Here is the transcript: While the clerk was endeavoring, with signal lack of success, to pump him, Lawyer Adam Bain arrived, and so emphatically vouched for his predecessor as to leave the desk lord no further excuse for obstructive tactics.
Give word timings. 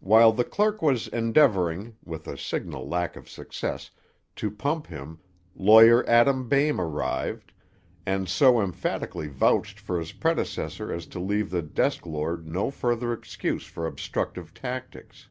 While 0.00 0.32
the 0.32 0.42
clerk 0.42 0.82
was 0.82 1.06
endeavoring, 1.06 1.94
with 2.04 2.26
signal 2.40 2.88
lack 2.88 3.14
of 3.14 3.30
success, 3.30 3.92
to 4.34 4.50
pump 4.50 4.88
him, 4.88 5.20
Lawyer 5.54 6.04
Adam 6.10 6.48
Bain 6.48 6.80
arrived, 6.80 7.52
and 8.04 8.28
so 8.28 8.60
emphatically 8.60 9.28
vouched 9.28 9.78
for 9.78 10.00
his 10.00 10.10
predecessor 10.10 10.92
as 10.92 11.06
to 11.06 11.20
leave 11.20 11.50
the 11.50 11.62
desk 11.62 12.06
lord 12.06 12.48
no 12.48 12.72
further 12.72 13.12
excuse 13.12 13.64
for 13.64 13.86
obstructive 13.86 14.52
tactics. 14.52 15.28